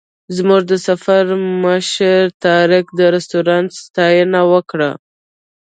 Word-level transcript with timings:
زموږ 0.35 0.61
د 0.71 0.73
سفر 0.87 1.23
مشر 1.63 2.21
طارق 2.43 2.85
د 2.99 3.01
رسټورانټ 3.15 3.69
ستاینه 3.83 4.41
وکړه. 4.51 4.91